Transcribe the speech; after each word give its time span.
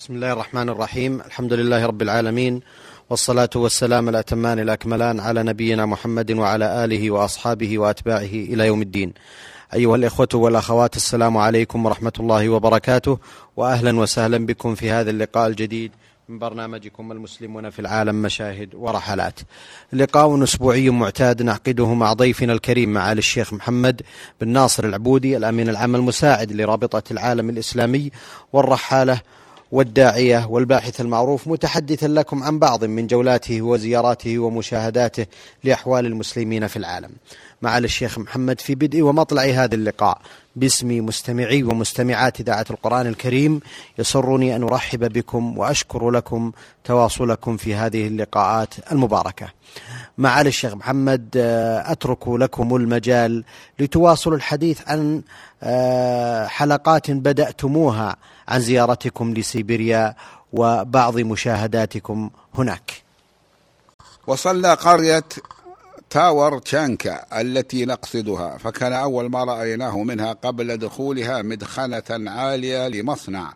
بسم 0.00 0.14
الله 0.14 0.32
الرحمن 0.32 0.68
الرحيم 0.68 1.20
الحمد 1.20 1.52
لله 1.52 1.86
رب 1.86 2.02
العالمين 2.02 2.60
والصلاة 3.10 3.50
والسلام 3.56 4.08
الأتمان 4.08 4.58
الأكملان 4.58 5.20
على 5.20 5.42
نبينا 5.42 5.86
محمد 5.86 6.32
وعلى 6.32 6.84
آله 6.84 7.10
وأصحابه 7.10 7.78
وأتباعه 7.78 8.20
إلى 8.20 8.66
يوم 8.66 8.82
الدين 8.82 9.12
أيها 9.74 9.96
الإخوة 9.96 10.28
والأخوات 10.34 10.96
السلام 10.96 11.36
عليكم 11.36 11.86
ورحمة 11.86 12.12
الله 12.20 12.48
وبركاته 12.48 13.18
وأهلا 13.56 13.98
وسهلا 13.98 14.46
بكم 14.46 14.74
في 14.74 14.90
هذا 14.90 15.10
اللقاء 15.10 15.48
الجديد 15.48 15.92
من 16.28 16.38
برنامجكم 16.38 17.12
المسلمون 17.12 17.70
في 17.70 17.78
العالم 17.78 18.22
مشاهد 18.22 18.74
ورحلات 18.74 19.40
لقاء 19.92 20.42
أسبوعي 20.42 20.90
معتاد 20.90 21.42
نعقده 21.42 21.94
مع 21.94 22.12
ضيفنا 22.12 22.52
الكريم 22.52 22.92
معالي 22.92 23.18
الشيخ 23.18 23.52
محمد 23.52 24.02
بن 24.40 24.48
ناصر 24.48 24.84
العبودي 24.84 25.36
الأمين 25.36 25.68
العام 25.68 25.96
المساعد 25.96 26.52
لرابطة 26.52 27.02
العالم 27.10 27.50
الإسلامي 27.50 28.10
والرحالة 28.52 29.20
والداعية 29.72 30.46
والباحث 30.46 31.00
المعروف 31.00 31.48
متحدثا 31.48 32.06
لكم 32.06 32.42
عن 32.42 32.58
بعض 32.58 32.84
من 32.84 33.06
جولاته 33.06 33.62
وزياراته 33.62 34.38
ومشاهداته 34.38 35.26
لأحوال 35.64 36.06
المسلمين 36.06 36.66
في 36.66 36.76
العالم. 36.76 37.10
معالي 37.62 37.84
الشيخ 37.84 38.18
محمد 38.18 38.60
في 38.60 38.74
بدء 38.74 39.02
ومطلع 39.02 39.42
هذا 39.42 39.74
اللقاء. 39.74 40.18
باسم 40.56 41.06
مستمعي 41.06 41.62
ومستمعات 41.62 42.40
إذاعة 42.40 42.64
القرآن 42.70 43.06
الكريم. 43.06 43.60
يسرني 43.98 44.56
أن 44.56 44.62
أرحب 44.62 45.12
بكم 45.12 45.58
وأشكر 45.58 46.10
لكم 46.10 46.52
تواصلكم 46.84 47.56
في 47.56 47.74
هذه 47.74 48.06
اللقاءات 48.06 48.74
المباركة. 48.92 49.48
معالي 50.18 50.48
الشيخ 50.48 50.74
محمد 50.74 51.28
أترك 51.86 52.28
لكم 52.28 52.76
المجال 52.76 53.44
لتواصلوا 53.78 54.36
الحديث 54.36 54.80
عن 54.86 55.22
حلقات 56.48 57.10
بدأتموها 57.10 58.16
عن 58.50 58.60
زيارتكم 58.60 59.34
لسيبيريا 59.34 60.14
وبعض 60.52 61.18
مشاهداتكم 61.18 62.30
هناك. 62.54 63.02
وصلنا 64.26 64.74
قرية 64.74 65.24
تاور 66.10 66.58
تشانكا 66.58 67.40
التي 67.40 67.84
نقصدها 67.84 68.58
فكان 68.58 68.92
أول 68.92 69.30
ما 69.30 69.44
رأيناه 69.44 70.02
منها 70.02 70.32
قبل 70.32 70.76
دخولها 70.76 71.42
مدخنة 71.42 72.02
عالية 72.10 72.88
لمصنع. 72.88 73.54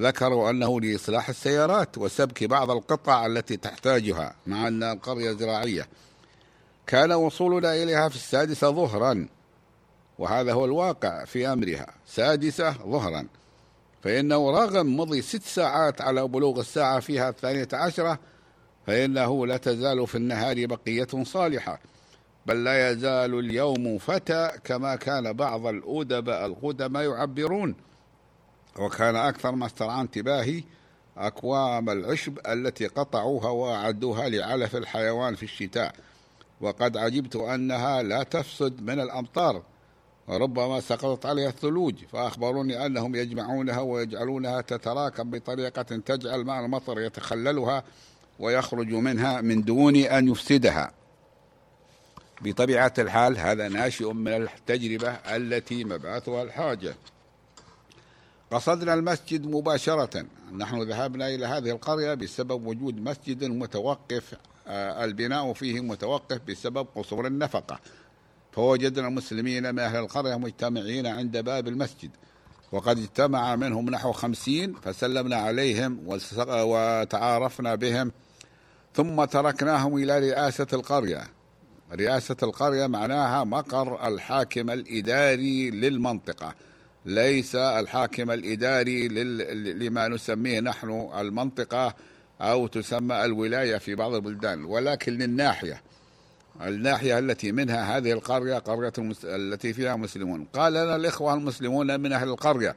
ذكروا 0.00 0.50
أنه 0.50 0.80
لإصلاح 0.80 1.28
السيارات 1.28 1.98
وسبك 1.98 2.44
بعض 2.44 2.70
القطع 2.70 3.26
التي 3.26 3.56
تحتاجها 3.56 4.34
مع 4.46 4.68
أن 4.68 4.82
القرية 4.82 5.32
زراعية. 5.32 5.88
كان 6.86 7.12
وصولنا 7.12 7.74
إليها 7.74 8.08
في 8.08 8.16
السادسة 8.16 8.70
ظهرا 8.70 9.28
وهذا 10.18 10.52
هو 10.52 10.64
الواقع 10.64 11.24
في 11.24 11.52
أمرها. 11.52 11.86
سادسة 12.06 12.70
ظهرا. 12.72 13.26
فإنه 14.06 14.50
رغم 14.50 14.96
مضي 14.96 15.22
ست 15.22 15.42
ساعات 15.42 16.00
على 16.00 16.28
بلوغ 16.28 16.60
الساعة 16.60 17.00
فيها 17.00 17.28
الثانية 17.28 17.68
عشرة 17.72 18.18
فإنه 18.86 19.46
لا 19.46 19.56
تزال 19.56 20.06
في 20.06 20.14
النهار 20.14 20.66
بقية 20.66 21.22
صالحة. 21.22 21.80
بل 22.46 22.64
لا 22.64 22.90
يزال 22.90 23.38
اليوم 23.38 23.98
فتى 23.98 24.50
كما 24.64 24.96
كان 24.96 25.32
بعض 25.32 25.66
الأدباء 25.66 26.46
القدماء 26.46 27.02
يعبرون. 27.02 27.74
وكان 28.78 29.16
أكثر 29.16 29.52
ما 29.52 29.66
استرعى 29.66 30.00
انتباهي 30.00 30.64
أكوام 31.16 31.90
العشب 31.90 32.38
التي 32.48 32.86
قطعوها 32.86 33.50
وأعدوها 33.50 34.28
لعلف 34.28 34.76
الحيوان 34.76 35.34
في 35.34 35.42
الشتاء. 35.42 35.94
وقد 36.60 36.96
عجبت 36.96 37.36
أنها 37.36 38.02
لا 38.02 38.22
تفسد 38.22 38.82
من 38.82 39.00
الأمطار. 39.00 39.62
وربما 40.28 40.80
سقطت 40.80 41.26
عليها 41.26 41.48
الثلوج 41.48 41.94
فأخبروني 42.12 42.86
أنهم 42.86 43.14
يجمعونها 43.14 43.80
ويجعلونها 43.80 44.60
تتراكم 44.60 45.30
بطريقة 45.30 45.82
تجعل 45.82 46.44
ماء 46.44 46.64
المطر 46.64 47.00
يتخللها 47.00 47.84
ويخرج 48.38 48.88
منها 48.92 49.40
من 49.40 49.62
دون 49.62 49.96
أن 49.96 50.28
يفسدها. 50.28 50.92
بطبيعة 52.42 52.92
الحال 52.98 53.38
هذا 53.38 53.68
ناشئ 53.68 54.12
من 54.12 54.32
التجربة 54.32 55.10
التي 55.10 55.84
مبعثها 55.84 56.42
الحاجة. 56.42 56.94
قصدنا 58.50 58.94
المسجد 58.94 59.46
مباشرة. 59.46 60.26
نحن 60.56 60.82
ذهبنا 60.82 61.28
إلى 61.28 61.46
هذه 61.46 61.70
القرية 61.70 62.14
بسبب 62.14 62.66
وجود 62.66 63.00
مسجد 63.00 63.44
متوقف 63.44 64.34
البناء 64.68 65.52
فيه 65.52 65.80
متوقف 65.80 66.40
بسبب 66.48 66.86
قصور 66.94 67.26
النفقة. 67.26 67.80
فوجدنا 68.56 69.08
المسلمين 69.08 69.74
من 69.74 69.78
أهل 69.78 69.96
القرية 69.96 70.36
مجتمعين 70.36 71.06
عند 71.06 71.36
باب 71.36 71.68
المسجد. 71.68 72.10
وقد 72.72 72.98
اجتمع 72.98 73.56
منهم 73.56 73.90
نحو 73.90 74.12
خمسين 74.12 74.74
فسلمنا 74.74 75.36
عليهم 75.36 76.00
وتعارفنا 76.50 77.74
بهم. 77.74 78.12
ثم 78.94 79.24
تركناهم 79.24 79.96
إلى 79.96 80.18
رئاسة 80.18 80.66
القرية. 80.72 81.22
رئاسة 81.92 82.36
القرية 82.42 82.86
معناها 82.86 83.44
مقر 83.44 84.08
الحاكم 84.08 84.70
الإداري 84.70 85.70
للمنطقة. 85.70 86.54
ليس 87.06 87.54
الحاكم 87.54 88.30
الإداري 88.30 89.08
لما 89.72 90.08
نسميه 90.08 90.60
نحن 90.60 91.10
المنطقة 91.18 91.94
أو 92.40 92.66
تسمى 92.66 93.24
الولاية 93.24 93.78
في 93.78 93.94
بعض 93.94 94.14
البلدان 94.14 94.64
ولكن 94.64 95.12
للناحية. 95.12 95.82
الناحية 96.62 97.18
التي 97.18 97.52
منها 97.52 97.96
هذه 97.96 98.12
القرية 98.12 98.58
قرية 98.58 98.92
المس... 98.98 99.24
التي 99.24 99.72
فيها 99.72 99.96
مسلمون. 99.96 100.44
قال 100.52 100.72
لنا 100.72 100.96
الإخوة 100.96 101.34
المسلمون 101.34 102.00
من 102.00 102.12
أهل 102.12 102.28
القرية 102.28 102.76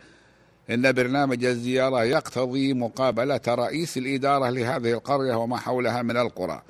إن 0.69 0.91
برنامج 0.91 1.45
الزيارة 1.45 2.03
يقتضي 2.03 2.73
مقابلة 2.73 3.41
رئيس 3.47 3.97
الإدارة 3.97 4.50
لهذه 4.50 4.94
القرية 4.94 5.35
وما 5.35 5.57
حولها 5.57 6.01
من 6.01 6.18
القرى. 6.18 6.62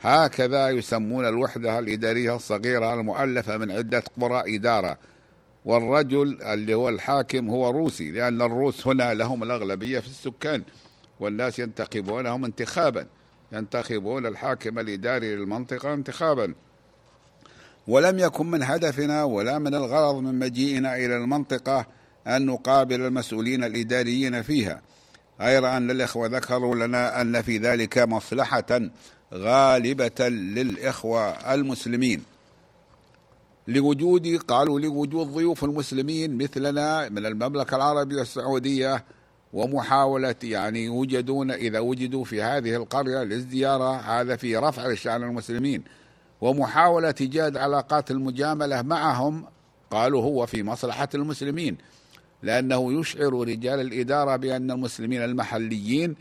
هكذا 0.00 0.68
يسمون 0.68 1.28
الوحدة 1.28 1.78
الإدارية 1.78 2.36
الصغيرة 2.36 2.94
المؤلفة 2.94 3.56
من 3.56 3.70
عدة 3.70 4.02
قرى 4.20 4.56
إدارة. 4.56 4.98
والرجل 5.64 6.42
اللي 6.42 6.74
هو 6.74 6.88
الحاكم 6.88 7.48
هو 7.48 7.70
روسي 7.70 8.10
لأن 8.10 8.42
الروس 8.42 8.86
هنا 8.86 9.14
لهم 9.14 9.42
الأغلبية 9.42 9.98
في 9.98 10.06
السكان 10.06 10.62
والناس 11.20 11.58
ينتخبونهم 11.58 12.44
انتخابا. 12.44 13.06
ينتخبون 13.52 14.26
الحاكم 14.26 14.78
الإداري 14.78 15.36
للمنطقة 15.36 15.94
انتخابا. 15.94 16.54
ولم 17.88 18.18
يكن 18.18 18.46
من 18.46 18.62
هدفنا 18.62 19.24
ولا 19.24 19.58
من 19.58 19.74
الغرض 19.74 20.14
من 20.14 20.38
مجيئنا 20.38 20.96
إلى 20.96 21.16
المنطقة 21.16 21.86
أن 22.26 22.46
نقابل 22.46 23.00
المسؤولين 23.00 23.64
الإداريين 23.64 24.42
فيها. 24.42 24.82
غير 25.40 25.76
أن 25.76 25.90
الإخوة 25.90 26.26
ذكروا 26.26 26.74
لنا 26.74 27.20
أن 27.20 27.42
في 27.42 27.58
ذلك 27.58 27.98
مصلحة 27.98 28.80
غالبة 29.34 30.28
للإخوة 30.28 31.54
المسلمين. 31.54 32.22
لوجود 33.68 34.36
قالوا 34.48 34.80
لوجود 34.80 35.32
ضيوف 35.34 35.64
المسلمين 35.64 36.38
مثلنا 36.38 37.08
من 37.08 37.26
المملكة 37.26 37.76
العربية 37.76 38.22
السعودية 38.22 39.04
ومحاولة 39.52 40.34
يعني 40.42 40.84
يوجدون 40.84 41.50
إذا 41.50 41.78
وجدوا 41.78 42.24
في 42.24 42.42
هذه 42.42 42.76
القرية 42.76 43.22
للزيارة 43.22 43.96
هذا 43.96 44.36
في 44.36 44.56
رفع 44.56 44.94
شأن 44.94 45.22
المسلمين. 45.22 45.84
ومحاولة 46.40 47.14
إيجاد 47.20 47.56
علاقات 47.56 48.10
المجاملة 48.10 48.82
معهم 48.82 49.44
قالوا 49.90 50.22
هو 50.22 50.46
في 50.46 50.62
مصلحة 50.62 51.08
المسلمين. 51.14 51.76
لأنه 52.42 53.00
يشعر 53.00 53.32
رجال 53.32 53.80
الإدارة 53.80 54.36
بأن 54.36 54.70
المسلمين 54.70 55.24
المحليين 55.24 56.14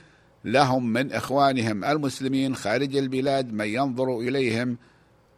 لهم 0.45 0.93
من 0.93 1.11
إخوانهم 1.11 1.83
المسلمين 1.83 2.55
خارج 2.55 2.95
البلاد 2.95 3.53
من 3.53 3.65
ينظر 3.65 4.19
إليهم 4.19 4.77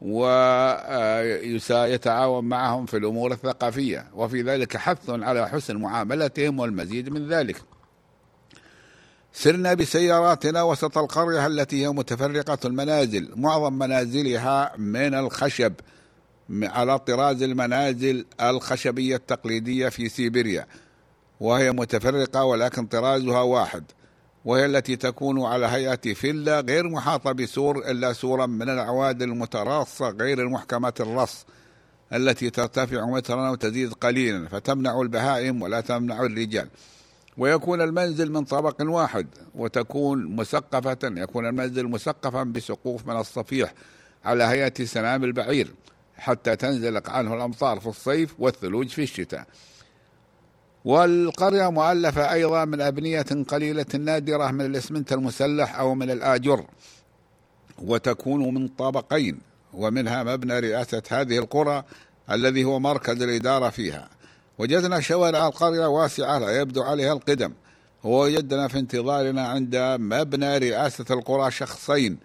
ويتعاون 0.01 2.45
معهم 2.45 2.85
في 2.85 2.97
الأمور 2.97 3.31
الثقافية. 3.31 4.05
وفي 4.13 4.41
ذلك 4.41 4.77
حث 4.77 5.09
على 5.09 5.49
حسن 5.49 5.77
معاملتهم 5.77 6.59
والمزيد 6.59 7.09
من 7.09 7.27
ذلك. 7.27 7.72
سرنا 9.35 9.73
بسياراتنا 9.73 10.63
وسط 10.63 10.97
القرية 10.97 11.47
التي 11.47 11.83
هي 11.83 11.89
متفرقة 11.89 12.57
المنازل. 12.65 13.31
معظم 13.35 13.73
منازلها 13.73 14.73
من 14.77 15.13
الخشب 15.13 15.73
على 16.51 16.99
طراز 16.99 17.43
المنازل 17.43 18.25
الخشبية 18.41 19.15
التقليدية 19.15 19.89
في 19.89 20.09
سيبيريا. 20.09 20.67
وهي 21.39 21.71
متفرقة 21.71 22.43
ولكن 22.43 22.85
طرازها 22.85 23.41
واحد. 23.41 23.83
وهي 24.45 24.65
التي 24.65 24.95
تكون 24.95 25.45
على 25.45 25.65
هيئة 25.65 26.13
فيلا 26.13 26.59
غير 26.59 26.89
محاطة 26.89 27.31
بسور 27.31 27.77
إلا 27.77 28.13
سورا 28.13 28.45
من 28.45 28.69
الأعواد 28.69 29.21
المتراصة 29.21 30.09
غير 30.09 30.41
المحكمة 30.41 30.93
الرص 30.99 31.45
التي 32.13 32.49
ترتفع 32.49 33.05
مترا 33.05 33.49
وتزيد 33.49 33.93
قليلا. 33.93 34.47
فتمنع 34.47 35.01
البهائم 35.01 35.61
ولا 35.61 35.81
تمنع 35.81 36.21
الرجال. 36.21 36.67
ويكون 37.37 37.81
المنزل 37.81 38.31
من 38.31 38.43
طبق 38.43 38.75
واحد 38.79 39.27
وتكون 39.55 40.35
مسقفة 40.35 40.97
يكون 41.03 41.45
المنزل 41.45 41.87
مسقفا 41.87 42.43
بسقوف 42.43 43.07
من 43.07 43.15
الصفيح 43.15 43.73
على 44.25 44.43
هيئة 44.43 44.85
سنام 44.85 45.23
البعير 45.23 45.73
حتى 46.17 46.55
تنزلق 46.55 47.09
عنه 47.09 47.33
الأمطار 47.33 47.79
في 47.79 47.87
الصيف 47.87 48.35
والثلوج 48.39 48.87
في 48.87 49.03
الشتاء. 49.03 49.47
والقرية 50.85 51.71
مؤلفة 51.71 52.33
أيضا 52.33 52.65
من 52.65 52.81
أبنية 52.81 53.25
قليلة 53.47 53.85
نادرة 53.99 54.51
من 54.51 54.65
الإسمنت 54.65 55.13
المسلح 55.13 55.79
أو 55.79 55.95
من 55.95 56.11
الآجر 56.11 56.65
وتكون 57.77 58.53
من 58.53 58.67
طابقين 58.67 59.39
ومنها 59.73 60.23
مبنى 60.23 60.59
رئاسة 60.59 61.03
هذه 61.09 61.37
القرى 61.37 61.83
الذي 62.31 62.63
هو 62.63 62.79
مركز 62.79 63.21
الإدارة 63.21 63.69
فيها. 63.69 64.09
وجدنا 64.57 64.99
شوارع 64.99 65.47
القرية 65.47 65.85
واسعة 65.85 66.39
لا 66.39 66.61
يبدو 66.61 66.83
عليها 66.83 67.13
القدم. 67.13 67.53
ووجدنا 68.03 68.67
في 68.67 68.79
انتظارنا 68.79 69.47
عند 69.47 69.75
مبنى 69.99 70.57
رئاسة 70.57 71.05
القرى 71.11 71.51
شخصين. 71.51 72.17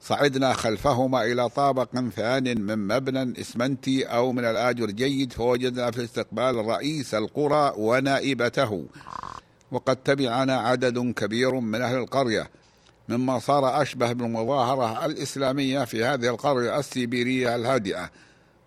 صعدنا 0.00 0.52
خلفهما 0.52 1.24
إلى 1.24 1.48
طابق 1.48 1.88
ثان 2.16 2.60
من 2.60 2.78
مبنى 2.88 3.40
إسمنتي 3.40 4.04
أو 4.04 4.32
من 4.32 4.44
الآجر 4.44 4.90
جيد 4.90 5.32
فوجدنا 5.32 5.90
في 5.90 5.98
الاستقبال 5.98 6.56
رئيس 6.66 7.14
القرى 7.14 7.72
ونائبته. 7.76 8.84
وقد 9.72 9.96
تبعنا 9.96 10.56
عدد 10.56 10.98
كبير 10.98 11.54
من 11.54 11.82
أهل 11.82 11.96
القرية. 11.96 12.50
مما 13.08 13.38
صار 13.38 13.82
أشبه 13.82 14.12
بالمظاهرة 14.12 15.06
الإسلامية 15.06 15.84
في 15.84 16.04
هذه 16.04 16.28
القرية 16.28 16.78
السيبيرية 16.78 17.56
الهادئة. 17.56 18.10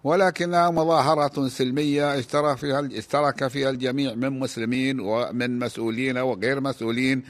ولكنها 0.03 0.69
مظاهرة 0.69 1.47
سلمية 1.47 2.19
اشترك 2.19 2.57
فيها 2.57 2.89
اشترك 2.93 3.47
فيها 3.47 3.69
الجميع 3.69 4.13
من 4.13 4.39
مسلمين 4.39 4.99
ومن 4.99 5.59
مسؤولين 5.59 6.17
وغير 6.17 6.61
مسؤولين 6.61 7.23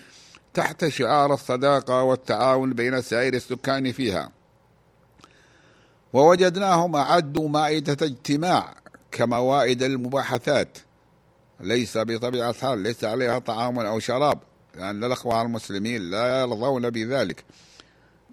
تحت 0.53 0.87
شعار 0.87 1.33
الصداقة 1.33 2.03
والتعاون 2.03 2.73
بين 2.73 3.01
سائر 3.01 3.33
السكان 3.33 3.91
فيها. 3.91 4.31
ووجدناهم 6.13 6.95
أعدوا 6.95 7.49
مائدة 7.49 7.97
اجتماع 8.05 8.73
كموائد 9.11 9.83
المباحثات. 9.83 10.77
ليس 11.59 11.97
بطبيعة 11.97 12.49
الحال 12.49 12.79
ليس 12.79 13.03
عليها 13.03 13.39
طعام 13.39 13.79
أو 13.79 13.99
شراب 13.99 14.39
لأن 14.75 15.03
الأخوة 15.03 15.41
المسلمين 15.41 16.01
لا 16.01 16.41
يرضون 16.41 16.89
بذلك. 16.89 17.43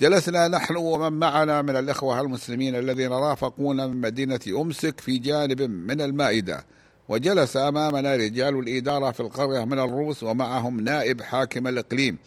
جلسنا 0.00 0.48
نحن 0.48 0.76
ومن 0.76 1.12
معنا 1.12 1.62
من 1.62 1.76
الإخوة 1.76 2.20
المسلمين 2.20 2.76
الذين 2.76 3.12
رافقونا 3.12 3.86
من 3.86 4.00
مدينة 4.00 4.40
أمسك 4.48 5.00
في 5.00 5.18
جانب 5.18 5.62
من 5.62 6.00
المائدة. 6.00 6.64
وجلس 7.08 7.56
أمامنا 7.56 8.16
رجال 8.16 8.58
الإدارة 8.58 9.10
في 9.10 9.20
القرية 9.20 9.64
من 9.64 9.78
الروس 9.78 10.22
ومعهم 10.22 10.80
نائب 10.80 11.22
حاكم 11.22 11.66
الإقليم 11.66 12.18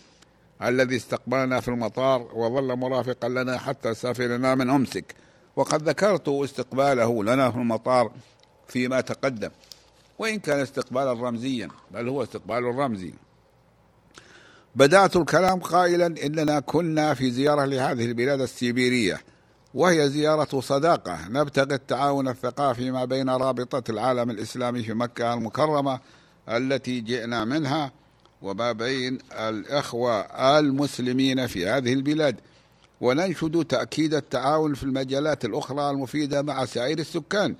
الذي 0.64 0.96
استقبلنا 0.96 1.60
في 1.60 1.68
المطار 1.68 2.28
وظل 2.34 2.76
مرافقا 2.76 3.30
لنا 3.30 3.58
حتى 3.58 3.94
سافرنا 3.94 4.56
من 4.56 4.70
أمسك. 4.70 5.16
وقد 5.56 5.90
ذكرت 5.90 6.30
استقباله 6.30 7.24
لنا 7.24 7.52
في 7.52 7.58
المطار 7.58 8.12
فيما 8.68 9.02
تقدم. 9.02 9.50
وإن 10.20 10.40
كان 10.40 10.60
استقبالا 10.60 11.14
رمزيا 11.14 11.70
بل 11.92 12.10
هو 12.10 12.24
استقبال 12.24 12.64
رمزي 12.64 13.14
بدأت 14.76 15.16
الكلام 15.16 15.60
قائلا 15.60 16.06
إننا 16.26 16.60
كنا 16.60 17.14
في 17.14 17.32
زيارة 17.32 17.66
لهذه 17.66 18.06
البلاد 18.06 18.42
السيبيرية 18.42 19.22
وهي 19.74 20.10
زيارة 20.10 20.60
صداقة 20.60 21.28
نبتغي 21.30 21.76
التعاون 21.76 22.28
الثقافي 22.28 22.92
ما 22.92 23.06
بين 23.06 23.30
رابطة 23.30 23.92
العالم 23.92 24.30
الإسلامي 24.30 24.84
في 24.84 24.94
مكة 24.94 25.34
المكرمة 25.34 26.00
التي 26.50 27.02
جئنا 27.02 27.46
منها 27.46 27.92
وما 28.42 28.72
بين 28.72 29.18
الإخوة 29.32 30.20
المسلمين 30.60 31.48
في 31.48 31.68
هذه 31.68 31.94
البلاد. 31.94 32.36
وننشد 33.02 33.66
تأكيد 33.66 34.14
التعاون 34.14 34.74
في 34.74 34.84
المجالات 34.84 35.46
الأخرى 35.46 35.90
المفيدة 35.90 36.42
مع 36.42 36.66
سائر 36.66 37.00
السكان. 37.00 37.56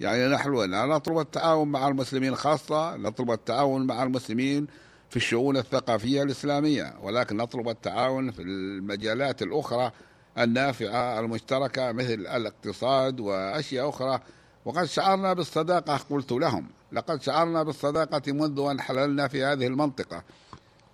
يعني 0.00 0.28
نحن 0.28 0.70
لا 0.70 0.86
نطلب 0.86 1.18
التعاون 1.18 1.68
مع 1.68 1.88
المسلمين 1.88 2.34
خاصة 2.34 2.96
نطلب 2.96 3.30
التعاون 3.30 3.86
مع 3.86 4.02
المسلمين 4.02 4.66
في 5.10 5.16
الشؤون 5.16 5.56
الثقافية 5.56 6.22
الإسلامية 6.22 6.94
ولكن 7.02 7.36
نطلب 7.36 7.68
التعاون 7.68 8.30
في 8.30 8.42
المجالات 8.42 9.42
الأخرى 9.42 9.92
النافعة 10.38 11.20
المشتركة 11.20 11.92
مثل 11.92 12.12
الاقتصاد 12.12 13.20
وأشياء 13.20 13.88
أخرى. 13.88 14.20
وقد 14.64 14.84
شعرنا 14.84 15.32
بالصداقة 15.32 16.00
قلت 16.10 16.32
لهم 16.32 16.66
لقد 16.92 17.22
شعرنا 17.22 17.62
بالصداقة 17.62 18.32
منذ 18.32 18.60
أن 18.70 18.80
حللنا 18.80 19.28
في 19.28 19.44
هذه 19.44 19.66
المنطقة. 19.66 20.22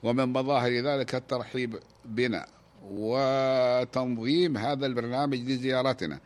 ومن 0.03 0.33
مظاهر 0.33 0.73
ذلك 0.73 1.15
الترحيب 1.15 1.79
بنا 2.05 2.47
وتنظيم 2.91 4.57
هذا 4.57 4.87
البرنامج 4.87 5.39
لزيارتنا. 5.39 6.21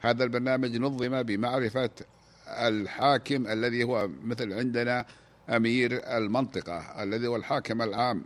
هذا 0.00 0.24
البرنامج 0.24 0.76
نظم 0.76 1.22
بمعرفة 1.22 1.90
الحاكم 2.48 3.46
الذي 3.46 3.84
هو 3.84 4.08
مثل 4.24 4.52
عندنا 4.52 5.06
أمير 5.50 6.16
المنطقة 6.16 7.02
الذي 7.02 7.26
هو 7.26 7.36
الحاكم 7.36 7.82
العام. 7.82 8.24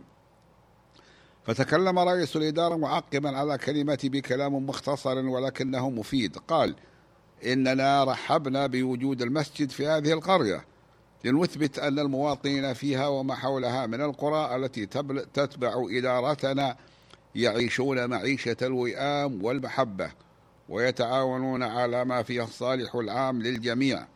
فتكلم 1.43 1.99
رئيس 1.99 2.35
الإدارة 2.35 2.75
معقبا 2.75 3.37
على 3.37 3.57
كلمتي 3.57 4.09
بكلام 4.09 4.67
مختصر 4.67 5.17
ولكنه 5.17 5.89
مفيد. 5.89 6.37
قال 6.37 6.75
إننا 7.45 8.03
رحبنا 8.03 8.67
بوجود 8.67 9.21
المسجد 9.21 9.69
في 9.69 9.87
هذه 9.87 10.13
القرية. 10.13 10.65
لنثبت 11.23 11.79
أن 11.79 11.99
المواطنين 11.99 12.73
فيها 12.73 13.07
وما 13.07 13.35
حولها 13.35 13.85
من 13.85 14.01
القرى 14.01 14.55
التي 14.55 14.85
تتبع 15.33 15.85
إدارتنا 15.89 16.77
يعيشون 17.35 18.09
معيشة 18.09 18.57
الوئام 18.61 19.43
والمحبة 19.43 20.11
ويتعاونون 20.69 21.63
على 21.63 22.05
ما 22.05 22.23
فيه 22.23 22.43
الصالح 22.43 22.95
العام 22.95 23.41
للجميع. 23.41 24.07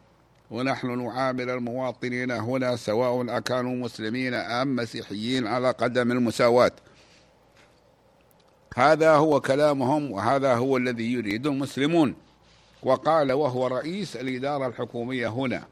ونحن 0.52 1.04
نعامل 1.04 1.50
المواطنين 1.50 2.32
هنا 2.32 2.76
سواء 2.76 3.38
أكانوا 3.38 3.76
مسلمين 3.76 4.34
أم 4.34 4.76
مسيحيين 4.76 5.48
على 5.48 5.72
قدم 5.72 6.12
المساواة. 6.12 6.72
هذا 8.76 9.12
هو 9.12 9.42
كلامهم 9.42 10.12
وهذا 10.12 10.54
هو 10.54 10.78
الذي 10.78 11.14
يريد 11.14 11.48
المسلمون. 11.48 12.16
وقال 12.84 13.32
وهو 13.32 13.68
رئيس 13.68 14.16
الإدارة 14.16 14.68
الحكومية 14.68 15.28
هنا. 15.28 15.64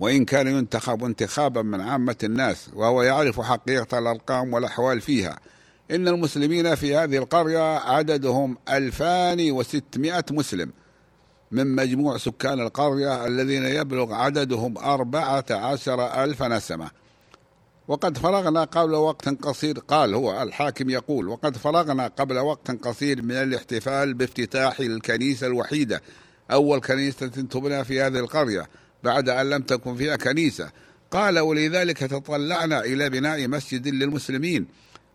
وإن 0.00 0.24
كان 0.24 0.46
ينتخب 0.46 1.04
انتخابا 1.04 1.62
من 1.62 1.80
عامة 1.80 2.16
الناس 2.22 2.70
وهو 2.74 3.02
يعرف 3.02 3.40
حقيقة 3.40 3.98
الأرقام 3.98 4.54
والأحوال 4.54 5.00
فيها 5.00 5.38
إن 5.90 6.08
المسلمين 6.08 6.74
في 6.74 6.96
هذه 6.96 7.16
القرية 7.16 7.78
عددهم 7.78 8.56
2600 8.68 10.24
مسلم. 10.30 10.72
من 11.54 11.74
مجموع 11.74 12.18
سكان 12.18 12.60
القرية 12.60 13.26
الذين 13.26 13.64
يبلغ 13.64 14.14
عددهم 14.14 14.78
أربعة 14.78 15.44
عشر 15.50 16.24
ألف 16.24 16.42
نسمة. 16.42 16.90
وقد 17.88 18.18
فرغنا 18.18 18.64
قبل 18.64 18.94
وقت 18.94 19.28
قصير 19.28 19.78
قال 19.78 20.14
هو 20.14 20.42
الحاكم 20.42 20.90
يقول 20.90 21.28
وقد 21.28 21.56
فرغنا 21.56 22.06
قبل 22.06 22.38
وقت 22.38 22.70
قصير 22.70 23.22
من 23.22 23.34
الاحتفال 23.34 24.14
بافتتاح 24.14 24.80
الكنيسة 24.80 25.46
الوحيدة 25.46 26.02
أول 26.50 26.80
كنيسة 26.80 27.26
تبنى 27.26 27.84
في 27.84 28.00
هذه 28.00 28.18
القرية 28.18 28.68
بعد 29.04 29.28
أن 29.28 29.50
لم 29.50 29.62
تكن 29.62 29.96
فيها 29.96 30.16
كنيسة. 30.16 30.70
قال 31.10 31.38
ولذلك 31.38 31.98
تطلعنا 31.98 32.80
إلى 32.80 33.10
بناء 33.10 33.48
مسجد 33.48 33.88
للمسلمين 33.88 34.66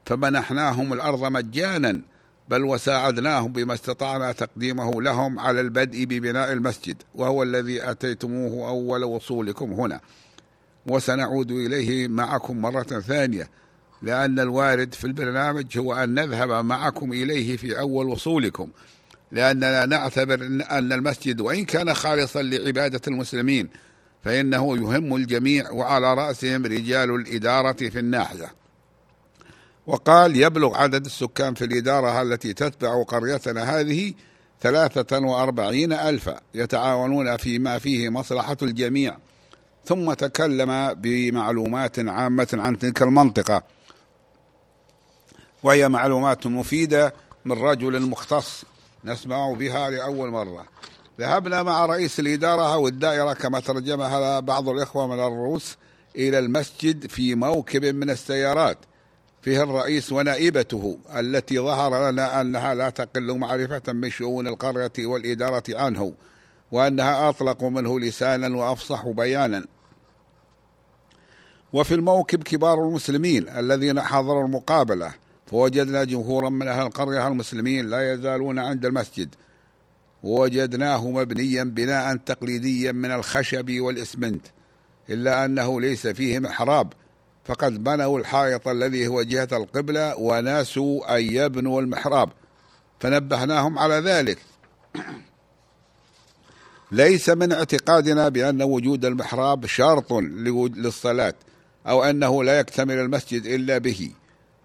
فمنحناهم 0.06 0.94
الأرض 0.94 1.24
مجانا 1.24 2.02
بل 2.50 2.64
وساعدناهم 2.64 3.52
بما 3.52 3.74
استطعنا 3.74 4.32
تقديمه 4.32 5.02
لهم 5.02 5.40
على 5.40 5.62
البدء 5.62 6.04
ببناء 6.04 6.52
المسجد 6.52 6.98
وهو 7.16 7.44
الذي 7.44 7.92
أتيتموه 7.92 8.70
أول 8.70 9.04
وصولكم 9.04 9.74
هنا. 9.74 10.02
وسنعود 10.88 11.52
إليه 11.52 12.08
معكم 12.08 12.62
مرة 12.62 12.84
ثانية 12.84 13.50
لأن 14.02 14.40
الوارد 14.40 14.94
في 14.94 15.06
البرنامج 15.06 15.78
هو 15.78 15.94
أن 15.94 16.14
نذهب 16.14 16.66
معكم 16.66 17.14
إليه 17.14 17.58
في 17.58 17.80
أول 17.80 18.10
وصولكم 18.10 18.70
لأننا 19.32 19.86
نعتبر 19.86 20.46
أن 20.72 20.94
المسجد 20.94 21.42
وإن 21.42 21.66
كان 21.66 21.94
خالصا 21.94 22.42
لعبادة 22.42 23.02
المسلمين 23.08 23.70
فإنه 24.24 24.78
يهم 24.78 25.16
الجميع 25.16 25.72
وعلى 25.72 26.14
رأسهم 26.14 26.66
رجال 26.66 27.16
الإدارة 27.16 27.90
في 27.90 28.00
الناحية. 28.00 28.59
وقال 29.90 30.36
يبلغ 30.36 30.78
عدد 30.78 31.06
السكان 31.06 31.54
في 31.54 31.66
الإدارة 31.66 32.22
التي 32.22 32.54
تتبع 32.54 33.04
قريتنا 33.04 33.80
هذه 33.80 34.14
ثلاثة 34.62 35.20
وأربعين 35.20 35.94
ألفا 35.94 36.40
يتعاونون 36.54 37.38
فيما 37.38 37.80
فيه 37.80 38.10
مصلحة 38.10 38.58
الجميع 38.62 39.18
ثم 39.86 40.14
تكلم 40.14 40.94
بمعلومات 40.94 42.00
عامة 42.00 42.48
عن 42.54 42.80
تلك 42.80 43.02
المنطقة. 43.02 43.64
وهي 45.64 45.90
معلومات 45.90 46.48
مفيدة 46.48 47.14
من 47.46 47.52
رجل 47.52 48.02
مختص 48.02 48.66
نسمع 49.06 49.54
بها 49.54 49.90
لأول 49.90 50.30
مرة. 50.30 50.66
ذهبنا 51.20 51.64
مع 51.64 51.86
رئيس 51.86 52.20
الإدارة 52.20 52.74
أو 52.74 52.88
الدائرة 52.88 53.34
كما 53.34 53.60
ترجمها 53.60 54.40
بعض 54.40 54.70
الإخوة 54.70 55.08
من 55.08 55.20
الروس 55.20 55.78
إلى 56.16 56.40
المسجد 56.40 57.08
في 57.08 57.36
موكب 57.36 57.86
من 57.86 58.10
السيارات. 58.10 58.78
فيها 59.42 59.64
الرئيس 59.64 60.12
ونائبته 60.12 60.98
التي 61.16 61.60
ظهر 61.60 62.12
لنا 62.12 62.42
أنها 62.42 62.74
لا 62.74 62.90
تقل 62.90 63.38
معرفة 63.38 63.82
بشؤون 63.88 64.48
القرية 64.48 64.92
والإدارة 65.00 65.64
عنه 65.70 66.14
وأنها 66.72 67.30
أطلق 67.30 67.64
منه 67.64 68.00
لسانا 68.00 68.58
وأفصح 68.58 69.08
بيانا. 69.08 69.66
وفي 71.74 71.94
الموكب 71.94 72.44
كبار 72.44 72.88
المسلمين 72.88 73.50
الذين 73.50 74.02
حضروا 74.02 74.46
المقابلة 74.46 75.14
فوجدنا 75.48 76.04
جمهورا 76.04 76.50
من 76.50 76.68
أهل 76.68 76.86
القرية 76.86 77.28
المسلمين 77.28 77.90
لا 77.90 78.14
يزالون 78.14 78.60
عند 78.60 78.86
المسجد. 78.86 79.36
ووجدناه 80.24 81.10
مبنيا 81.10 81.64
بناء 81.64 82.16
تقليديا 82.16 82.92
من 82.92 83.12
الخشب 83.12 83.80
والإسمنت 83.80 84.46
إلا 85.10 85.46
أنه 85.46 85.82
ليس 85.82 86.08
فيه 86.08 86.40
محراب. 86.40 86.94
فقد 87.50 87.84
بنوا 87.84 88.20
الحائط 88.20 88.68
الذي 88.68 89.08
هو 89.08 89.22
جهة 89.22 89.48
القبلة 89.52 90.16
وناسوا 90.16 91.18
أن 91.18 91.22
يبنوا 91.22 91.82
المحراب. 91.82 92.30
فنبهناهم 93.00 93.80
على 93.80 93.96
ذلك. 93.96 94.38
ليس 96.92 97.30
من 97.30 97.52
اعتقادنا 97.52 98.30
بأن 98.30 98.62
وجود 98.62 99.06
المحراب 99.06 99.66
شرط 99.66 100.14
للصلاة 100.14 101.34
أو 101.88 102.04
أنه 102.04 102.44
لا 102.44 102.60
يكتمل 102.60 102.98
المسجد 103.00 103.46
إلا 103.46 103.78
به 103.78 104.12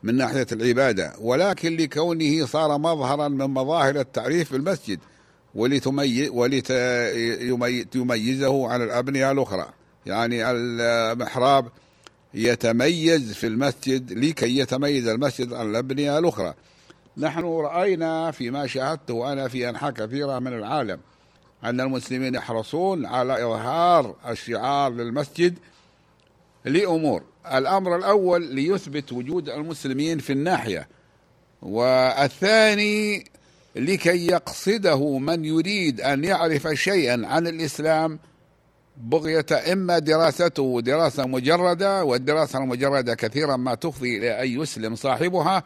من 0.02 0.16
ناحية 0.16 0.46
العبادة 0.52 1.12
ولكن 1.20 1.76
لكونه 1.76 2.46
صار 2.46 2.78
مظهرا 2.78 3.28
من 3.28 3.46
مظاهر 3.46 4.00
التعريف 4.00 4.52
بالمسجد 4.52 4.98
ولتميزه 7.54 8.68
عن 8.68 8.82
الأبنية 8.82 9.30
الأخرى. 9.30 9.68
يعني 10.06 10.50
المحراب 10.50 11.68
يتميز 12.34 13.32
في 13.32 13.46
المسجد 13.46 14.12
لكي 14.12 14.58
يتميز 14.58 15.08
المسجد 15.08 15.52
عن 15.52 15.70
الأبنية 15.70 16.18
الأخرى. 16.18 16.54
نحن 17.16 17.44
رأينا 17.44 18.30
فيما 18.30 18.66
شاهدته 18.66 19.32
أنا 19.32 19.48
في 19.48 19.68
أنحاء 19.68 19.90
كثيرة 19.90 20.38
من 20.38 20.52
العالم 20.52 21.00
أن 21.64 21.80
المسلمين 21.80 22.34
يحرصون 22.34 23.06
على 23.06 23.44
إظهار 23.44 24.16
الشعار 24.28 24.92
للمسجد 24.92 25.58
لأمور. 26.64 27.22
الأمر 27.52 27.96
الأول 27.96 28.54
ليثبت 28.54 29.12
وجود 29.12 29.48
المسلمين 29.48 30.18
في 30.18 30.32
الناحية 30.32 30.88
والثاني 31.62 33.24
لكي 33.76 34.26
يقصده 34.26 35.18
من 35.18 35.44
يريد 35.44 36.00
أن 36.00 36.24
يعرف 36.24 36.68
شيئا 36.68 37.26
عن 37.26 37.46
الإسلام 37.46 38.18
بغية 38.96 39.46
إما 39.72 39.98
دراسته 39.98 40.80
دراسة 40.80 41.26
مجردة 41.26 42.04
والدراسة 42.04 42.58
المجردة 42.58 43.14
كثيرا 43.14 43.56
ما 43.56 43.74
تفضي 43.74 44.18
إلى 44.18 44.42
أن 44.42 44.62
يسلم 44.62 44.94
صاحبها 44.94 45.62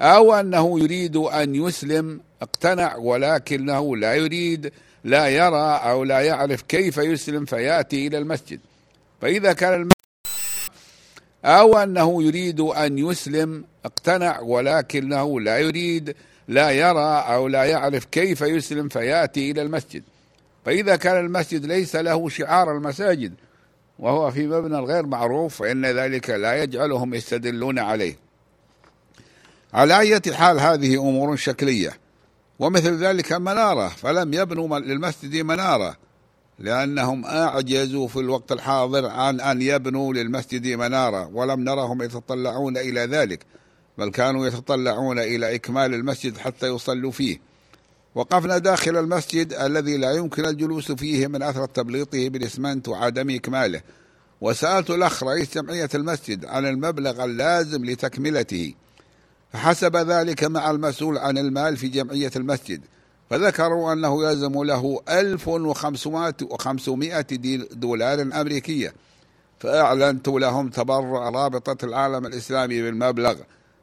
أو 0.00 0.34
أنه 0.34 0.80
يريد 0.80 1.16
أن 1.16 1.54
يسلم 1.54 2.20
اقتنع 2.42 2.96
ولكنه 2.96 3.96
لا 3.96 4.14
يريد 4.14 4.72
لا 5.04 5.28
يرى 5.28 5.80
أو 5.84 6.04
لا 6.04 6.20
يعرف 6.20 6.62
كيف 6.62 6.98
يسلم 6.98 7.44
فيأتي 7.44 8.06
إلى 8.06 8.18
المسجد. 8.18 8.60
فإذا 9.20 9.52
كان 9.52 9.88
أو 11.44 11.78
أنه 11.78 12.22
يريد 12.22 12.60
أن 12.60 12.98
يسلم 12.98 13.64
اقتنع 13.84 14.40
ولكنه 14.40 15.40
لا 15.40 15.58
يريد 15.58 16.14
لا 16.48 16.70
يرى 16.70 17.24
أو 17.28 17.48
لا 17.48 17.64
يعرف 17.64 18.04
كيف 18.04 18.40
يسلم 18.40 18.88
فيأتي 18.88 19.50
إلى 19.50 19.62
المسجد. 19.62 20.02
فإذا 20.66 20.96
كان 20.96 21.24
المسجد 21.24 21.66
ليس 21.66 21.96
له 21.96 22.28
شعار 22.28 22.76
المساجد 22.76 23.34
وهو 23.98 24.30
في 24.30 24.46
مبنى 24.46 24.78
غير 24.78 25.06
معروف 25.06 25.56
فإن 25.56 25.86
ذلك 25.86 26.30
لا 26.30 26.62
يجعلهم 26.62 27.14
يستدلون 27.14 27.78
عليه. 27.78 28.18
على 29.74 29.98
أي 29.98 30.20
حال 30.32 30.60
هذه 30.60 30.94
أمور 31.00 31.36
شكلية 31.36 31.98
ومثل 32.58 33.04
ذلك 33.04 33.32
منارة 33.32 33.88
فلم 33.88 34.34
يبنوا 34.34 34.78
للمسجد 34.78 35.36
منارة 35.36 35.96
لأنهم 36.58 37.24
أعجزوا 37.24 38.08
في 38.08 38.16
الوقت 38.16 38.52
الحاضر 38.52 39.06
عن 39.06 39.40
أن 39.40 39.62
يبنوا 39.62 40.14
للمسجد 40.14 40.66
منارة 40.66 41.26
ولم 41.26 41.60
نرهم 41.60 42.02
يتطلعون 42.02 42.76
إلى 42.76 43.00
ذلك 43.00 43.46
بل 43.98 44.10
كانوا 44.10 44.46
يتطلعون 44.46 45.18
إلى 45.18 45.54
إكمال 45.54 45.94
المسجد 45.94 46.38
حتى 46.38 46.66
يصلوا 46.66 47.10
فيه. 47.10 47.55
وقفنا 48.16 48.58
داخل 48.58 48.96
المسجد 48.96 49.52
الذي 49.52 49.96
لا 49.96 50.12
يمكن 50.12 50.44
الجلوس 50.44 50.92
فيه 50.92 51.26
من 51.26 51.42
أثر 51.42 51.66
تبليطه 51.66 52.28
بالإسمنت 52.28 52.88
وعدم 52.88 53.30
إكماله 53.30 53.80
وسألت 54.40 54.90
الأخ 54.90 55.22
رئيس 55.22 55.54
جمعية 55.54 55.88
المسجد 55.94 56.44
عن 56.44 56.66
المبلغ 56.66 57.24
اللازم 57.24 57.84
لتكملته. 57.84 58.74
فحسب 59.52 59.96
ذلك 59.96 60.44
مع 60.44 60.70
المسؤول 60.70 61.18
عن 61.18 61.38
المال 61.38 61.76
في 61.76 61.88
جمعية 61.88 62.30
المسجد 62.36 62.80
فذكروا 63.30 63.92
أنه 63.92 64.24
يلزم 64.24 64.64
له 64.64 65.00
1500 65.08 66.34
دولار 67.72 68.22
أمريكية. 68.22 68.94
فأعلنت 69.60 70.28
لهم 70.28 70.68
تبرع 70.68 71.28
رابطة 71.28 71.84
العالم 71.84 72.26
الإسلامي 72.26 72.82
بالمبلغ 72.82 73.34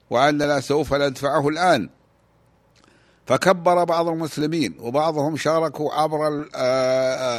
وأننا 0.09 0.59
سوف 0.59 0.93
ندفعه 0.93 1.49
الآن. 1.49 1.89
فكبر 3.25 3.83
بعض 3.83 4.07
المسلمين 4.07 4.75
وبعضهم 4.79 5.37
شاركوا 5.37 5.93
عبر 5.93 6.45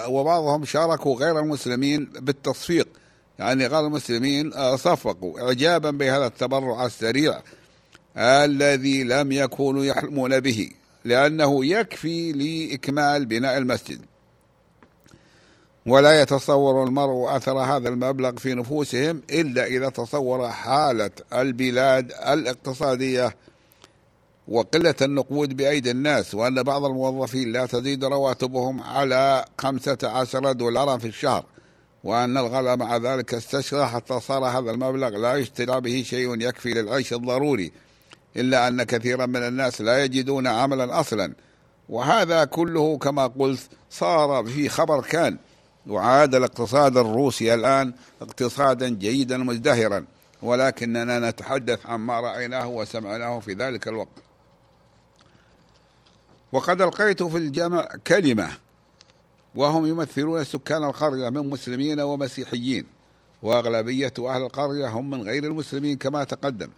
وبعضهم 0.09 0.65
شاركوا 0.65 1.17
غير 1.17 1.39
المسلمين 1.39 2.05
بالتصفيق. 2.05 2.89
يعني 3.39 3.67
غير 3.67 3.87
المسلمين 3.87 4.77
صفقوا 4.77 5.41
إعجابا 5.41 5.91
بهذا 5.91 6.27
التبرع 6.27 6.87
السريع 6.87 7.41
الذي 8.17 9.05
لم 9.05 9.33
يكونوا 9.33 9.85
يحلمون 9.85 10.41
به 10.41 10.71
لأنه 11.05 11.65
يكفي 11.65 12.33
لإكمال 12.33 13.27
بناء 13.27 13.59
المسجد. 13.59 14.01
ولا 15.87 16.23
يتصور 16.23 16.85
المرء 16.85 17.37
أثر 17.37 17.59
هذا 17.59 17.89
المبلغ 17.89 18.37
في 18.37 18.55
نفوسهم 18.55 19.23
إلا 19.31 19.67
إذا 19.67 19.89
تصور 19.89 20.49
حالة 20.49 21.11
البلاد 21.33 22.13
الاقتصادية 22.13 23.37
وقلة 24.49 24.95
النقود 25.03 25.57
بأيدي 25.57 25.91
الناس 25.91 26.35
وأن 26.35 26.63
بعض 26.63 26.85
الموظفين 26.85 27.53
لا 27.53 27.67
تزيد 27.67 28.05
رواتبهم 28.05 28.83
على 28.83 29.45
خمسة 29.59 29.99
عشر 30.03 30.53
دولارا 30.53 30.99
في 30.99 31.07
الشهر 31.07 31.45
وأن 32.05 32.39
الغلاء 32.39 32.77
مع 32.77 32.97
ذلك 32.97 33.35
استشرى 33.35 33.87
حتى 33.87 34.21
صار 34.21 34.45
هذا 34.45 34.71
المبلغ 34.71 35.09
لا 35.09 35.35
يشترى 35.35 35.81
به 35.81 36.03
شيء 36.07 36.41
يكفي 36.41 36.75
للعيش 36.75 37.13
الضروري 37.13 37.73
إلا 38.37 38.69
أن 38.69 38.83
كثيرا 38.83 39.27
من 39.27 39.43
الناس 39.43 39.81
لا 39.81 40.05
يجدون 40.05 40.47
عملا 40.47 41.01
أصلا. 41.01 41.33
وهذا 41.89 42.45
كله 42.45 42.99
كما 42.99 43.27
قلت 43.27 43.69
صار 43.91 44.45
في 44.45 44.69
خبر 44.69 45.01
كان 45.01 45.39
وعاد 45.87 46.35
الاقتصاد 46.35 46.97
الروسي 46.97 47.55
الآن 47.55 47.93
اقتصادا 48.23 48.89
جيدا 48.89 49.39
مزدهرا 49.39 50.05
ولكننا 50.43 51.31
نتحدث 51.31 51.87
عن 51.87 52.01
ما 52.01 52.21
رأيناه 52.21 52.69
وسمعناه 52.69 53.41
في 53.41 53.53
ذلك 53.53 53.89
الوقت. 53.89 54.34
وقد 56.55 56.83
ألقيت 56.83 57.23
في 57.23 57.37
الجمع 57.37 57.89
كلمة 58.07 58.49
وهم 59.55 59.87
يمثلون 59.87 60.45
سكان 60.45 60.85
القرية 60.85 61.29
من 61.29 61.51
مسلمين 61.51 62.01
ومسيحيين 62.01 62.87
وأغلبية 63.43 64.13
أهل 64.19 64.43
القرية 64.43 64.89
هم 64.89 65.11
من 65.11 65.23
غير 65.23 65.45
المسلمين 65.45 65.97
كما 65.97 66.25
تقدم. 66.25 66.69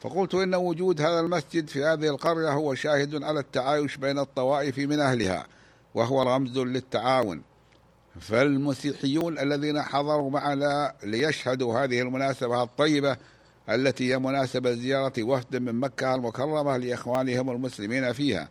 فقلت 0.00 0.34
إن 0.34 0.54
وجود 0.54 1.00
هذا 1.00 1.20
المسجد 1.20 1.68
في 1.68 1.84
هذه 1.84 2.08
القرية 2.08 2.52
هو 2.52 2.74
شاهد 2.74 3.22
على 3.22 3.40
التعايش 3.40 3.96
بين 3.96 4.18
الطوائف 4.18 4.78
من 4.78 5.00
أهلها 5.00 5.46
وهو 5.94 6.22
رمز 6.22 6.58
للتعاون. 6.58 7.42
فالمسيحيون 8.20 9.38
الذين 9.38 9.82
حضروا 9.82 10.30
معنا 10.30 10.94
ليشهدوا 11.04 11.78
هذه 11.78 12.00
المناسبة 12.00 12.62
الطيبة 12.62 13.16
التي 13.68 14.12
هي 14.12 14.18
مناسبة 14.18 14.72
زيارة 14.72 15.22
وفد 15.22 15.56
من 15.56 15.80
مكة 15.80 16.14
المكرمة 16.14 16.76
لإخوانهم 16.76 17.50
المسلمين 17.50 18.12
فيها. 18.12 18.48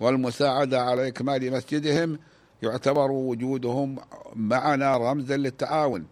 والمساعدة 0.00 0.82
على 0.82 1.08
إكمال 1.08 1.52
مسجدهم 1.52 2.18
يعتبر 2.62 3.10
وجودهم 3.10 3.96
معنا 4.36 4.96
رمزا 4.96 5.36
للتعاون. 5.36 6.06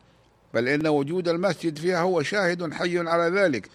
بل 0.55 0.69
إن 0.69 0.87
وجود 0.87 1.29
المسجد 1.29 1.79
فيها 1.79 2.01
هو 2.01 2.23
شاهد 2.23 2.73
حي 2.73 2.99
على 2.99 3.41
ذلك. 3.41 3.69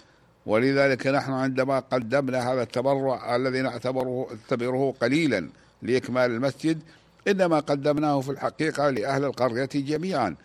ولذلك 0.46 1.08
نحن 1.08 1.32
عندما 1.32 1.80
قدمنا 1.80 2.54
هذا 2.54 2.62
التبرع 2.62 3.36
الذي 3.36 3.62
نعتبره 3.62 4.28
نعتبره 4.32 4.94
قليلا 5.02 5.50
لإكمال 5.82 6.32
المسجد 6.32 6.80
إنما 7.28 7.60
قدمناه 7.60 8.22
في 8.22 8.32
الحقيقة 8.32 8.90
لأهل 8.90 9.26
القرية 9.26 9.70
جميعا 9.74 10.36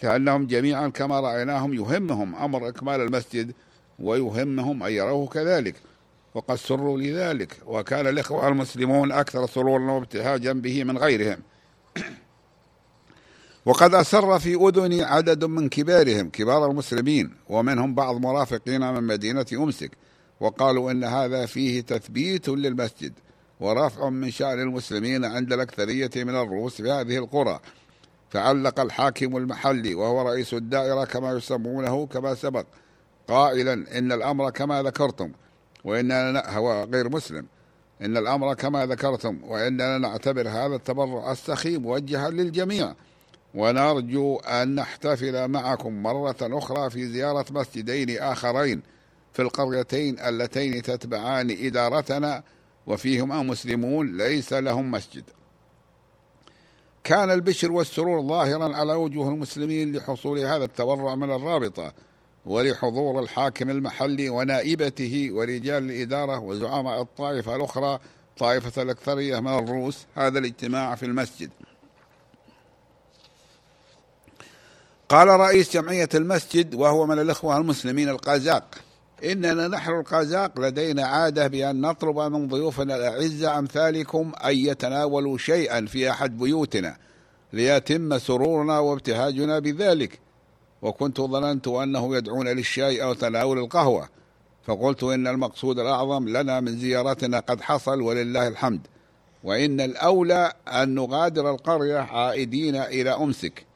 كأنهم 0.00 0.46
جميعا 0.46 0.88
كما 0.88 1.20
رأيناهم 1.20 1.74
يهمهم 1.74 2.34
أمر 2.34 2.68
إكمال 2.68 3.00
المسجد 3.00 3.52
ويهمهم 3.98 4.82
أن 4.82 4.92
يروه 4.92 5.26
كذلك. 5.26 5.74
وقد 6.34 6.56
سروا 6.56 6.98
لذلك 6.98 7.56
وكان 7.66 8.06
الإخوة 8.06 8.48
المسلمون 8.48 9.12
أكثر 9.12 9.46
سرورا 9.46 9.92
وابتهاجا 9.92 10.52
به 10.52 10.84
من 10.84 10.98
غيرهم. 10.98 11.38
وقد 13.66 13.94
أسر 13.94 14.38
في 14.38 14.54
أذني 14.54 15.02
عدد 15.02 15.44
من 15.44 15.68
كبارهم 15.68 16.30
كبار 16.30 16.70
المسلمين 16.70 17.34
ومنهم 17.48 17.94
بعض 17.94 18.16
مرافقين 18.16 18.80
من 18.80 19.02
مدينة 19.02 19.46
أمسك 19.52 19.90
وقالوا 20.40 20.90
إن 20.90 21.04
هذا 21.04 21.46
فيه 21.46 21.80
تثبيت 21.80 22.48
للمسجد 22.48 23.12
ورفع 23.60 24.08
من 24.08 24.30
شأن 24.30 24.60
المسلمين 24.60 25.24
عند 25.24 25.52
الأكثرية 25.52 26.10
من 26.16 26.36
الروس 26.36 26.82
في 26.82 26.90
هذه 26.90 27.18
القرى. 27.18 27.60
فعلق 28.30 28.80
الحاكم 28.80 29.36
المحلي 29.36 29.94
وهو 29.94 30.28
رئيس 30.28 30.54
الدائرة 30.54 31.04
كما 31.04 31.32
يسمونه 31.32 32.06
كما 32.06 32.34
سبق 32.34 32.66
قائلا 33.28 33.98
إن 33.98 34.12
الأمر 34.12 34.50
كما 34.50 34.82
ذكرتم. 34.82 35.32
وإننا 35.84 36.56
هو 36.56 36.84
غير 36.84 37.08
مسلم. 37.08 37.46
إن 38.02 38.16
الأمر 38.16 38.54
كما 38.54 38.86
ذكرتم 38.86 39.44
وإننا 39.44 39.98
نعتبر 39.98 40.48
هذا 40.48 40.76
التبرع 40.76 41.32
السخي 41.32 41.78
موجها 41.78 42.30
للجميع. 42.30 42.94
ونرجو 43.54 44.36
أن 44.36 44.74
نحتفل 44.74 45.48
معكم 45.48 46.02
مرة 46.02 46.36
أخرى 46.42 46.90
في 46.90 47.06
زيارة 47.06 47.46
مسجدين 47.50 48.18
آخرين 48.18 48.82
في 49.32 49.42
القريتين 49.42 50.18
اللتين 50.18 50.82
تتبعان 50.82 51.56
إدارتنا 51.60 52.42
وفيهما 52.86 53.42
مسلمون 53.42 54.16
ليس 54.16 54.52
لهم 54.52 54.90
مسجد. 54.90 55.24
كان 57.04 57.30
البشر 57.30 57.72
والسرور 57.72 58.22
ظاهرا 58.22 58.76
على 58.76 58.92
وجوه 58.92 59.28
المسلمين 59.28 59.96
لحصول 59.96 60.38
هذا 60.38 60.64
التبرع 60.64 61.14
من 61.14 61.30
الرابطة. 61.30 61.92
ولحضور 62.46 63.20
الحاكم 63.22 63.70
المحلي 63.70 64.28
ونائبته 64.28 65.28
ورجال 65.32 65.90
الإدارة 65.90 66.38
وزعماء 66.38 67.02
الطائفة 67.02 67.56
الأخرى 67.56 67.98
طائفة 68.38 68.82
الأكثرية 68.82 69.40
من 69.40 69.58
الروس 69.58 70.06
هذا 70.14 70.38
الاجتماع 70.38 70.94
في 70.94 71.06
المسجد. 71.06 71.50
قال 75.08 75.28
رئيس 75.28 75.72
جمعية 75.72 76.08
المسجد 76.14 76.74
وهو 76.74 77.06
من 77.06 77.18
الإخوة 77.18 77.56
المسلمين 77.56 78.08
القازاق 78.08 78.64
إننا 79.24 79.68
نحن 79.68 79.90
القازاق 79.90 80.60
لدينا 80.60 81.06
عادة 81.06 81.46
بأن 81.46 81.80
نطلب 81.80 82.18
من 82.18 82.48
ضيوفنا 82.48 82.96
الأعزة 82.96 83.58
أمثالكم 83.58 84.32
أن 84.44 84.56
يتناولوا 84.56 85.38
شيئا 85.38 85.86
في 85.86 86.10
أحد 86.10 86.38
بيوتنا 86.38 86.96
ليتم 87.52 88.18
سرورنا 88.18 88.78
وابتهاجنا 88.78 89.58
بذلك 89.58 90.23
وكنت 90.84 91.20
ظننت 91.20 91.68
أنه 91.68 92.16
يدعون 92.16 92.48
للشاي 92.48 93.02
أو 93.02 93.14
تناول 93.14 93.58
القهوة 93.58 94.08
فقلت 94.64 95.02
إن 95.02 95.26
المقصود 95.26 95.78
الأعظم 95.78 96.28
لنا 96.28 96.60
من 96.60 96.78
زيارتنا 96.78 97.40
قد 97.40 97.60
حصل 97.60 98.00
ولله 98.00 98.48
الحمد 98.48 98.80
وإن 99.44 99.80
الأولى 99.80 100.52
أن 100.68 100.94
نغادر 100.94 101.50
القرية 101.50 101.98
عائدين 101.98 102.76
إلى 102.76 103.10
أمسك. 103.10 103.66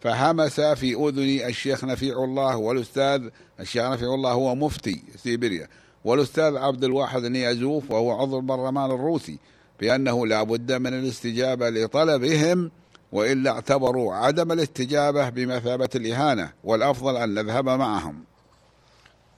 فهمس 0.00 0.60
في 0.60 0.94
أذني 0.94 1.46
الشيخ 1.46 1.84
نفيع 1.84 2.24
الله 2.24 2.56
والأستاذ 2.56 3.28
الشيخ 3.60 3.84
نفيع 3.84 4.14
الله 4.14 4.32
هو 4.32 4.54
مفتي 4.54 5.02
سيبيريا 5.16 5.68
والأستاذ 6.04 6.56
عبد 6.56 6.84
الواحد 6.84 7.24
نيازوف 7.24 7.90
وهو 7.90 8.10
عضو 8.10 8.38
البرلمان 8.38 8.90
الروسي 8.90 9.38
بأنه 9.80 10.26
لا 10.26 10.42
بد 10.42 10.72
من 10.72 10.94
الاستجابة 10.94 11.70
لطلبهم 11.70 12.70
وإلا 13.12 13.50
اعتبروا 13.50 14.14
عدم 14.14 14.52
الاستجابة 14.52 15.28
بمثابة 15.28 15.88
الإهانة 15.94 16.52
والأفضل 16.64 17.16
أن 17.16 17.34
نذهب 17.34 17.68
معهم. 17.68 18.24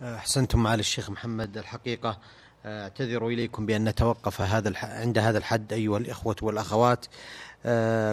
أحسنتم 0.03 0.63
معالي 0.63 0.81
الشيخ 0.81 1.11
محمد. 1.11 1.59
الحقيقة 1.59 2.19
أعتذر 2.67 3.27
إليكم 3.27 3.67
بأن 3.67 3.85
نتوقف 3.85 4.41
هذا 4.41 4.73
عند 4.83 5.19
هذا 5.19 5.39
الحد 5.39 5.73
أيها 5.73 5.99
الإخوة 5.99 6.37
والأخوات. 6.43 7.07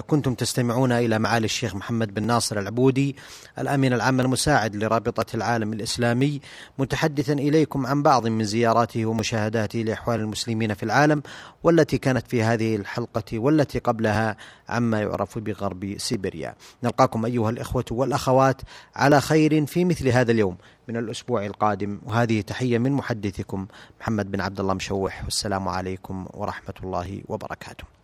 كنتم 0.07 0.33
تستمعون 0.33 0.91
إلى 0.91 1.19
معالي 1.19 1.45
الشيخ 1.45 1.75
محمد 1.75 2.13
بن 2.13 2.23
ناصر 2.23 2.59
العبودي 2.59 3.15
الأمين 3.59 3.93
العام 3.93 4.19
المساعد 4.19 4.75
لرابطة 4.75 5.35
العالم 5.35 5.73
الإسلامي 5.73 6.41
متحدثا 6.77 7.33
إليكم 7.33 7.87
عن 7.87 8.03
بعض 8.03 8.27
من 8.27 8.43
زياراته 8.43 9.05
ومشاهداته 9.05 9.79
لأحوال 9.79 10.19
المسلمين 10.19 10.73
في 10.73 10.83
العالم 10.83 11.21
والتي 11.63 11.97
كانت 11.97 12.27
في 12.27 12.43
هذه 12.43 12.75
الحلقة 12.75 13.39
والتي 13.39 13.79
قبلها 13.79 14.37
عما 14.69 15.01
يعرف 15.01 15.39
بغرب 15.39 15.95
سيبيريا. 15.97 16.55
نلقاكم 16.83 17.25
أيها 17.25 17.49
الإخوة 17.49 17.85
والأخوات 17.91 18.61
على 18.95 19.21
خير 19.21 19.65
في 19.65 19.85
مثل 19.85 20.07
هذا 20.07 20.31
اليوم 20.31 20.57
من 20.87 20.97
الأسبوع 20.97 21.45
القادم 21.45 21.99
وهذه 22.05 22.41
تحية 22.41 22.77
من 22.77 22.91
محدثكم 22.91 23.67
محمد 24.01 24.31
بن 24.31 24.41
عبد 24.41 24.59
الله 24.59 24.73
مشوح 24.73 25.23
والسلام 25.23 25.67
عليكم 25.67 26.25
ورحمة 26.33 26.75
الله 26.83 27.21
وبركاته. 27.27 27.96